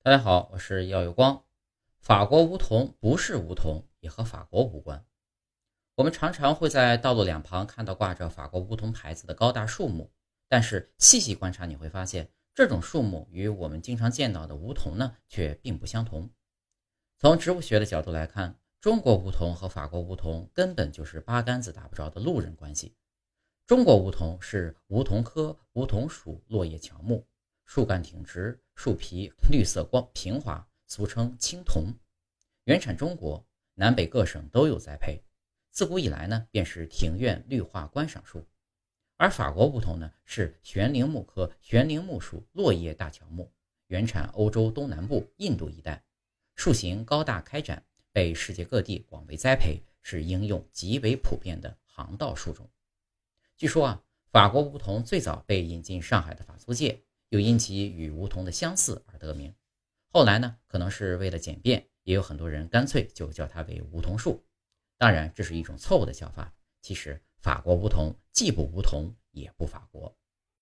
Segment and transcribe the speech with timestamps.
[0.00, 1.44] 大家好，我是耀有光。
[1.98, 5.04] 法国梧桐不是梧桐，也和法国无关。
[5.96, 10.12] 我们常常会在道路两旁看到挂着法国梧桐牌子的高大树木，
[10.48, 16.30] 但是细细观察，你会发现这种树木与我们经常见到的梧桐呢，却并不相同。
[17.18, 22.94] 从植物学的角度来看，中国梧桐和法国梧桐根本就是八竿子打不着的路人关系。
[23.66, 27.26] 中国梧桐是梧桐科梧桐属落叶乔木，
[27.68, 31.92] 树干挺直，树皮绿色光平滑，俗称青铜。
[32.64, 35.22] 原产中国，南北各省都有栽培。
[35.70, 38.42] 自古以来呢，便是庭院绿化观赏树。
[39.18, 43.52] 而法国梧桐呢，是悬铃木科悬铃木属落叶大乔木，
[43.88, 46.02] 原产欧洲东南部、印度一带，
[46.54, 52.66] 树形高大开展，被世界各地广为栽培，是应用极为普遍的行道树种。
[53.58, 59.54] 据说啊，法国梧桐最早被引进上海的法租界，又因其与梧桐的相似而得名。
[60.10, 64.44] 后来呢，可能是为了简便，也有很多人干脆就叫它为梧桐树。
[64.96, 66.52] 当然，这是一种错误的叫法。
[66.82, 70.17] 其实，法国梧桐既不梧桐，也不法国。